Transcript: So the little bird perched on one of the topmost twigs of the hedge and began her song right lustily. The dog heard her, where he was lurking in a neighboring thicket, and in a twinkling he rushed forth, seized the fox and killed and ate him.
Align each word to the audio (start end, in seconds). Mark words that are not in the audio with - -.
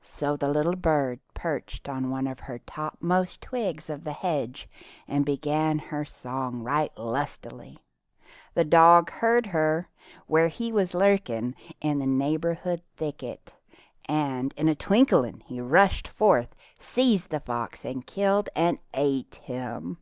So 0.00 0.34
the 0.34 0.48
little 0.48 0.76
bird 0.76 1.20
perched 1.34 1.90
on 1.90 2.08
one 2.08 2.26
of 2.26 2.38
the 2.46 2.58
topmost 2.64 3.42
twigs 3.42 3.90
of 3.90 4.02
the 4.02 4.14
hedge 4.14 4.66
and 5.06 5.26
began 5.26 5.78
her 5.78 6.06
song 6.06 6.62
right 6.62 6.90
lustily. 6.96 7.76
The 8.54 8.64
dog 8.64 9.10
heard 9.10 9.44
her, 9.44 9.90
where 10.26 10.48
he 10.48 10.72
was 10.72 10.94
lurking 10.94 11.54
in 11.82 12.00
a 12.00 12.06
neighboring 12.06 12.80
thicket, 12.96 13.52
and 14.06 14.54
in 14.56 14.68
a 14.70 14.74
twinkling 14.74 15.40
he 15.40 15.60
rushed 15.60 16.08
forth, 16.08 16.54
seized 16.78 17.28
the 17.28 17.38
fox 17.40 17.84
and 17.84 18.06
killed 18.06 18.48
and 18.56 18.78
ate 18.94 19.34
him. 19.34 19.98